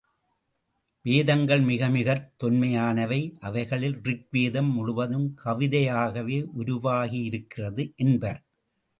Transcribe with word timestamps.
வேதங்கள் 1.05 1.61
மிக 1.61 1.89
மிகத் 1.89 2.31
தொன்மையானவை, 2.43 3.33
அவைகளில் 3.39 3.99
ரிக் 4.01 4.27
வேதம் 4.31 4.71
முழுவதும் 4.73 5.35
கவிதையாகவே 5.45 6.45
உருவாகியிருக்கிறது 6.57 7.93
என்பர். 7.95 8.41